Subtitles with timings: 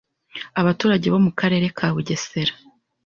[0.61, 2.53] abaturage bo mu karare ka Bugesera.